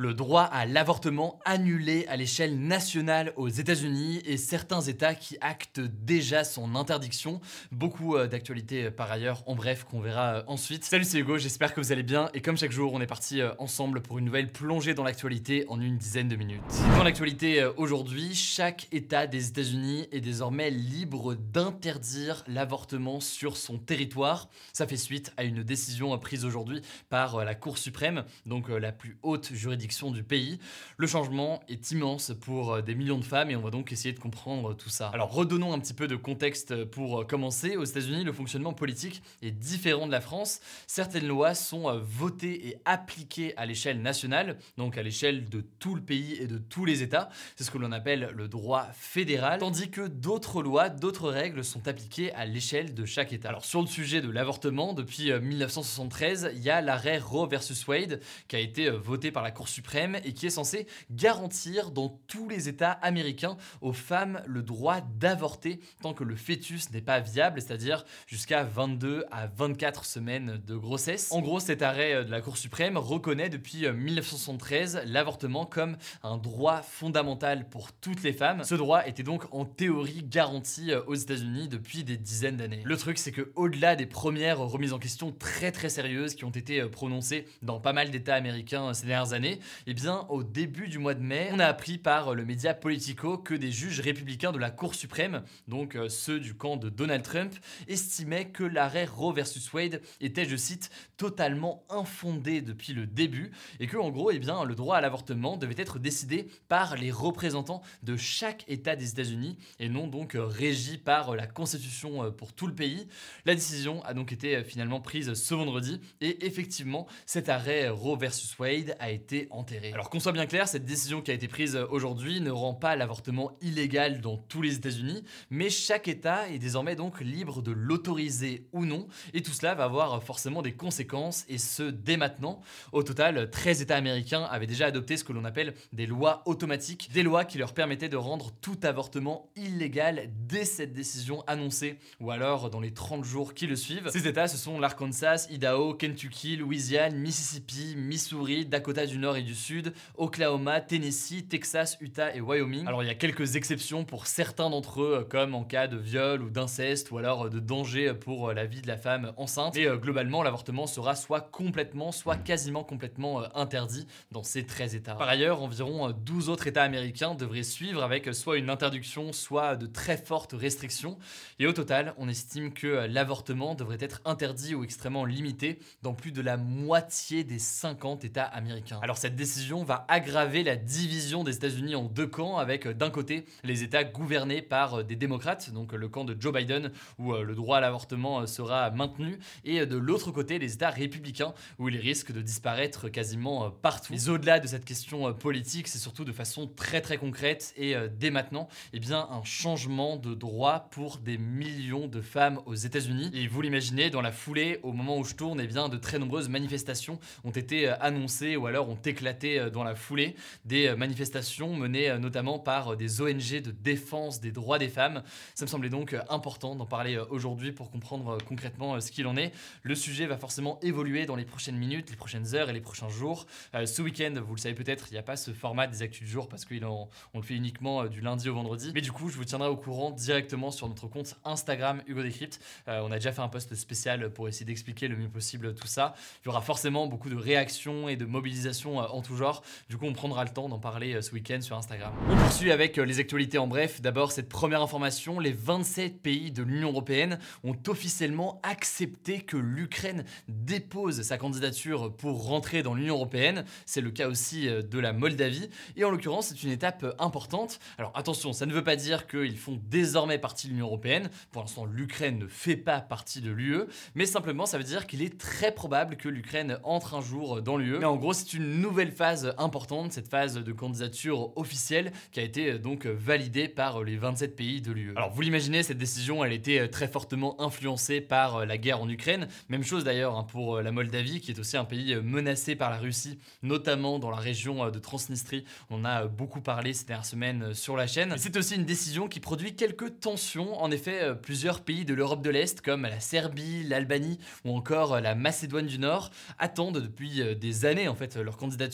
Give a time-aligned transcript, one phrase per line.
[0.00, 5.80] Le droit à l'avortement annulé à l'échelle nationale aux États-Unis et certains États qui actent
[5.80, 7.42] déjà son interdiction.
[7.70, 10.84] Beaucoup euh, d'actualités euh, par ailleurs, en bref, qu'on verra euh, ensuite.
[10.84, 13.42] Salut, c'est Hugo, j'espère que vous allez bien et comme chaque jour, on est parti
[13.58, 16.62] ensemble pour une nouvelle plongée dans l'actualité en une dizaine de minutes.
[16.96, 24.48] Dans l'actualité aujourd'hui, chaque État des États-Unis est désormais libre d'interdire l'avortement sur son territoire.
[24.72, 26.80] Ça fait suite à une décision prise aujourd'hui
[27.10, 30.58] par la Cour suprême, donc la plus haute juridiction du pays.
[30.98, 34.14] Le changement est immense pour euh, des millions de femmes et on va donc essayer
[34.14, 35.08] de comprendre tout ça.
[35.08, 37.76] Alors redonnons un petit peu de contexte pour euh, commencer.
[37.76, 40.60] Aux États-Unis, le fonctionnement politique est différent de la France.
[40.86, 45.96] Certaines lois sont euh, votées et appliquées à l'échelle nationale, donc à l'échelle de tout
[45.96, 47.28] le pays et de tous les États.
[47.56, 51.88] C'est ce que l'on appelle le droit fédéral, tandis que d'autres lois, d'autres règles sont
[51.88, 53.48] appliquées à l'échelle de chaque État.
[53.48, 58.20] Alors sur le sujet de l'avortement, depuis 1973, il y a l'arrêt Roe versus Wade
[58.46, 59.79] qui a été voté par la Cour suprême
[60.24, 65.80] et qui est censé garantir dans tous les États américains aux femmes le droit d'avorter
[66.02, 71.32] tant que le fœtus n'est pas viable, c'est-à-dire jusqu'à 22 à 24 semaines de grossesse.
[71.32, 76.82] En gros, cet arrêt de la Cour suprême reconnaît depuis 1973 l'avortement comme un droit
[76.82, 78.64] fondamental pour toutes les femmes.
[78.64, 82.82] Ce droit était donc en théorie garanti aux États-Unis depuis des dizaines d'années.
[82.84, 86.50] Le truc, c'est que au-delà des premières remises en question très très sérieuses qui ont
[86.50, 90.98] été prononcées dans pas mal d'États américains ces dernières années, eh bien, au début du
[90.98, 94.58] mois de mai, on a appris par le média Politico que des juges républicains de
[94.58, 97.54] la Cour suprême, donc euh, ceux du camp de Donald Trump,
[97.88, 103.86] estimaient que l'arrêt Roe versus Wade était, je cite, totalement infondé depuis le début et
[103.86, 107.82] que, en gros, eh bien, le droit à l'avortement devait être décidé par les représentants
[108.02, 112.52] de chaque État des États-Unis et non donc euh, régi par la Constitution euh, pour
[112.52, 113.06] tout le pays.
[113.44, 118.58] La décision a donc été finalement prise ce vendredi et effectivement, cet arrêt Roe versus
[118.58, 119.46] Wade a été
[119.92, 122.96] alors qu'on soit bien clair, cette décision qui a été prise aujourd'hui ne rend pas
[122.96, 128.66] l'avortement illégal dans tous les États-Unis, mais chaque État est désormais donc libre de l'autoriser
[128.72, 132.60] ou non, et tout cela va avoir forcément des conséquences, et ce dès maintenant.
[132.92, 137.10] Au total, 13 États américains avaient déjà adopté ce que l'on appelle des lois automatiques,
[137.12, 142.30] des lois qui leur permettaient de rendre tout avortement illégal dès cette décision annoncée, ou
[142.30, 144.10] alors dans les 30 jours qui le suivent.
[144.10, 149.54] Ces États, ce sont l'Arkansas, Idaho, Kentucky, Louisiane, Mississippi, Missouri, Dakota du Nord et du
[149.54, 152.86] Sud, Oklahoma, Tennessee, Texas, Utah et Wyoming.
[152.86, 156.42] Alors il y a quelques exceptions pour certains d'entre eux, comme en cas de viol
[156.42, 159.76] ou d'inceste ou alors de danger pour la vie de la femme enceinte.
[159.76, 164.94] Et euh, globalement, l'avortement sera soit complètement, soit quasiment complètement euh, interdit dans ces 13
[164.94, 165.14] États.
[165.14, 169.76] Par ailleurs, environ 12 euh, autres États américains devraient suivre avec soit une interdiction, soit
[169.76, 171.18] de très fortes restrictions.
[171.58, 176.32] Et au total, on estime que l'avortement devrait être interdit ou extrêmement limité dans plus
[176.32, 178.98] de la moitié des 50 États américains.
[179.02, 183.10] Alors cette décision va aggraver la division des États-Unis en deux camps, avec euh, d'un
[183.10, 186.90] côté les États gouvernés par euh, des démocrates, donc euh, le camp de Joe Biden,
[187.18, 191.88] où le droit à l'avortement sera maintenu, et de l'autre côté les États républicains, où
[191.88, 194.12] il risque de disparaître quasiment partout.
[194.12, 198.30] Mais au-delà de cette question politique, c'est surtout de façon très très concrète et dès
[198.30, 203.30] maintenant, eh bien, un changement de droit pour des millions de femmes aux États-Unis.
[203.34, 206.18] Et vous l'imaginez, dans la foulée, au moment où je tourne, eh bien, de très
[206.18, 210.96] nombreuses manifestations ont été annoncées ou alors ont éclaté euh, dans la foulée des euh,
[210.96, 215.22] manifestations menées euh, notamment par des ONG de défense des droits des femmes.
[215.54, 219.52] Ça me semblait donc important d'en parler aujourd'hui pour comprendre concrètement ce qu'il en est.
[219.82, 223.08] Le sujet va forcément évoluer dans les prochaines minutes, les prochaines heures et les prochains
[223.08, 223.46] jours.
[223.72, 226.30] ce week-end, vous le savez peut-être, il n'y a pas ce format des actus du
[226.30, 228.92] jour parce qu'on le fait uniquement du lundi au vendredi.
[228.94, 232.60] Mais du coup, je vous tiendrai au courant directement sur notre compte Instagram Hugo Décrypte.
[232.86, 236.14] on a déjà fait un post spécial pour essayer d'expliquer le mieux possible tout ça.
[236.42, 239.62] Il y aura forcément beaucoup de réactions et de mobilisation en tout genre.
[239.88, 242.12] Du coup, on prendra le temps d'en parler ce week-end sur Instagram.
[242.28, 244.00] On poursuit avec les actualités en bref.
[244.00, 250.24] D'abord, cette première information, les 27 pays de l'Union Européenne ont officiellement accepté que l'Ukraine
[250.48, 253.64] dépose sa candidature pour rentrer dans l'Union Européenne.
[253.86, 255.70] C'est le cas aussi de la Moldavie.
[255.96, 257.78] Et en l'occurrence, c'est une étape importante.
[257.98, 261.30] Alors attention, ça ne veut pas dire qu'ils font désormais partie de l'Union Européenne.
[261.52, 265.22] Pour l'instant, l'Ukraine ne fait pas partie de l'UE, mais simplement ça veut dire qu'il
[265.22, 267.98] est très probable que l'Ukraine entre un jour dans l'UE.
[267.98, 272.42] Mais en gros, c'est une nouvelle phase importante, cette phase de candidature officielle qui a
[272.42, 275.12] été donc validée par les 27 pays de l'UE.
[275.16, 279.48] Alors vous l'imaginez, cette décision, elle était très fortement influencée par la guerre en Ukraine.
[279.68, 282.98] Même chose d'ailleurs hein, pour la Moldavie, qui est aussi un pays menacé par la
[282.98, 285.64] Russie, notamment dans la région de Transnistrie.
[285.88, 288.34] On a beaucoup parlé ces dernières semaines sur la chaîne.
[288.36, 290.80] C'est aussi une décision qui produit quelques tensions.
[290.82, 295.34] En effet, plusieurs pays de l'Europe de l'Est, comme la Serbie, l'Albanie ou encore la
[295.34, 298.89] Macédoine du Nord, attendent depuis des années en fait leur candidature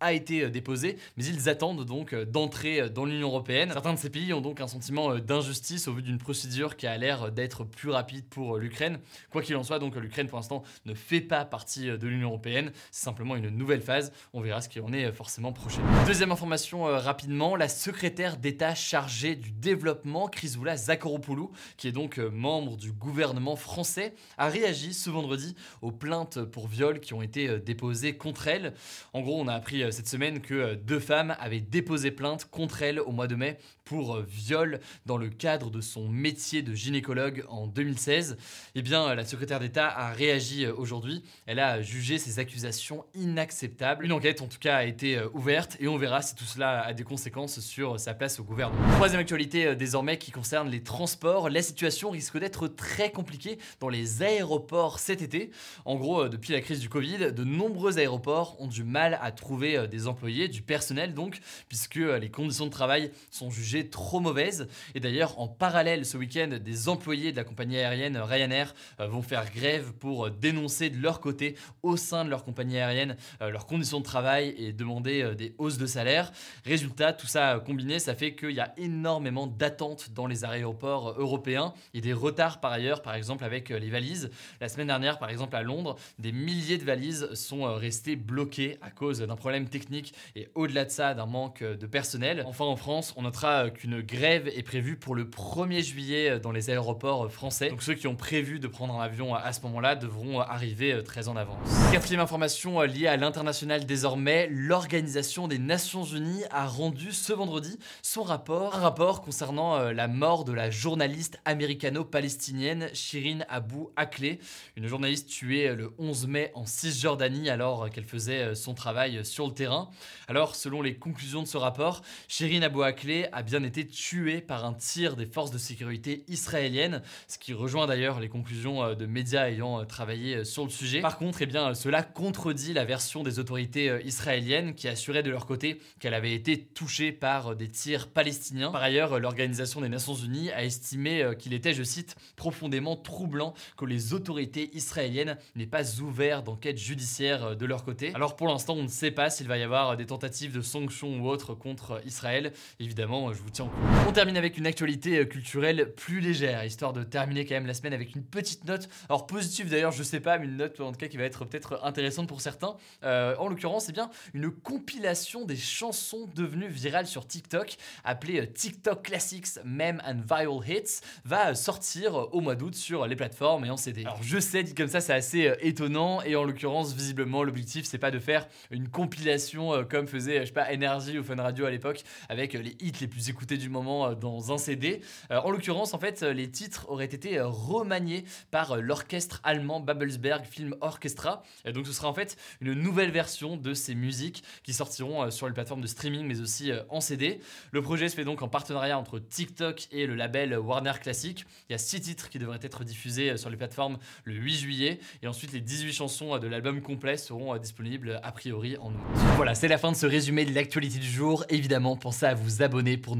[0.00, 3.70] a été déposée, mais ils attendent donc d'entrer dans l'Union européenne.
[3.72, 6.96] Certains de ces pays ont donc un sentiment d'injustice au vu d'une procédure qui a
[6.96, 8.98] l'air d'être plus rapide pour l'Ukraine.
[9.30, 12.72] Quoi qu'il en soit, donc l'Ukraine pour l'instant ne fait pas partie de l'Union européenne,
[12.90, 14.12] c'est simplement une nouvelle phase.
[14.32, 15.82] On verra ce qui en est forcément prochain.
[16.06, 22.76] Deuxième information rapidement, la secrétaire d'État chargée du développement, Chrysoula Zakharopoulou, qui est donc membre
[22.76, 28.16] du gouvernement français, a réagi ce vendredi aux plaintes pour viol qui ont été déposées
[28.16, 28.74] contre elle.
[29.12, 33.00] En gros, on a appris cette semaine que deux femmes avaient déposé plainte contre elle
[33.00, 33.58] au mois de mai
[33.90, 38.36] pour viol dans le cadre de son métier de gynécologue en 2016.
[38.76, 41.24] Eh bien, la secrétaire d'État a réagi aujourd'hui.
[41.44, 44.04] Elle a jugé ces accusations inacceptables.
[44.04, 46.92] Une enquête, en tout cas, a été ouverte et on verra si tout cela a
[46.92, 48.80] des conséquences sur sa place au gouvernement.
[48.92, 51.50] Troisième actualité désormais qui concerne les transports.
[51.50, 55.50] La situation risque d'être très compliquée dans les aéroports cet été.
[55.84, 59.88] En gros, depuis la crise du Covid, de nombreux aéroports ont du mal à trouver
[59.88, 64.68] des employés, du personnel donc, puisque les conditions de travail sont jugées trop mauvaise.
[64.94, 69.22] Et d'ailleurs, en parallèle, ce week-end, des employés de la compagnie aérienne Ryanair euh, vont
[69.22, 73.50] faire grève pour euh, dénoncer de leur côté, au sein de leur compagnie aérienne, euh,
[73.50, 76.32] leurs conditions de travail et demander des hausses de salaire.
[76.64, 81.72] Résultat, tout ça combiné, ça fait qu'il y a énormément d'attentes dans les aéroports européens
[81.94, 84.30] et des retards par ailleurs, par exemple avec les valises.
[84.60, 88.90] La semaine dernière, par exemple à Londres, des milliers de valises sont restées bloquées à
[88.90, 92.44] cause d'un problème technique et au-delà de ça, d'un manque de personnel.
[92.46, 96.70] Enfin, en France, on notera qu'une grève est prévue pour le 1er juillet dans les
[96.70, 97.70] aéroports français.
[97.70, 101.28] Donc ceux qui ont prévu de prendre un avion à ce moment-là devront arriver très
[101.28, 101.68] en avance.
[101.92, 108.22] Quatrième information liée à l'international désormais, l'Organisation des Nations Unies a rendu ce vendredi son
[108.22, 114.38] rapport, un rapport concernant la mort de la journaliste américano-palestinienne Shirin Abu Akleh,
[114.76, 119.52] une journaliste tuée le 11 mai en Cisjordanie alors qu'elle faisait son travail sur le
[119.52, 119.90] terrain.
[120.28, 124.64] Alors selon les conclusions de ce rapport, Shirin Abu Akleh a bien été tué par
[124.64, 129.06] un tir des forces de sécurité israéliennes, ce qui rejoint d'ailleurs les conclusions euh, de
[129.06, 131.00] médias ayant euh, travaillé euh, sur le sujet.
[131.00, 135.46] Par contre, eh bien, cela contredit la version des autorités israéliennes qui assuraient de leur
[135.46, 138.70] côté qu'elle avait été touchée par des tirs palestiniens.
[138.70, 143.84] Par ailleurs, l'Organisation des Nations Unies a estimé qu'il était, je cite, profondément troublant que
[143.84, 148.12] les autorités israéliennes n'aient pas ouvert d'enquête judiciaire de leur côté.
[148.14, 151.20] Alors pour l'instant, on ne sait pas s'il va y avoir des tentatives de sanctions
[151.20, 152.52] ou autres contre Israël.
[152.78, 153.70] Évidemment, je tiens
[154.10, 157.74] on termine avec une actualité euh, culturelle plus légère, histoire de terminer quand même la
[157.74, 158.88] semaine avec une petite note.
[159.08, 161.44] Alors positive d'ailleurs, je sais pas, mais une note en tout cas qui va être
[161.44, 162.74] peut-être intéressante pour certains.
[163.04, 168.46] Euh, en l'occurrence, c'est bien une compilation des chansons devenues virales sur TikTok, appelée euh,
[168.46, 173.70] TikTok Classics Meme and Viral Hits, va sortir au mois d'août sur les plateformes et
[173.70, 174.00] en CD.
[174.00, 177.98] Alors je sais, dit comme ça, c'est assez étonnant et en l'occurrence, visiblement, l'objectif c'est
[177.98, 181.70] pas de faire une compilation comme faisait, je sais pas, Energy ou Fun Radio à
[181.70, 185.00] l'époque, avec les hits les plus écouté du moment euh, dans un CD.
[185.30, 190.44] Euh, en l'occurrence, en fait, euh, les titres auraient été remaniés par l'orchestre allemand Babelsberg
[190.44, 191.42] Film Orchestra.
[191.64, 195.46] Et donc, ce sera en fait une nouvelle version de ces musiques qui sortiront sur
[195.46, 197.40] les plateformes de streaming, mais aussi en CD.
[197.70, 201.44] Le projet se fait donc en partenariat entre TikTok et le label Warner Classic.
[201.68, 205.00] Il y a six titres qui devraient être diffusés sur les plateformes le 8 juillet.
[205.22, 209.00] Et ensuite, les 18 chansons de l'album complet seront disponibles a priori en août.
[209.36, 211.44] Voilà, c'est la fin de ce résumé de l'actualité du jour.
[211.48, 213.19] Évidemment, pensez à vous abonner pour ne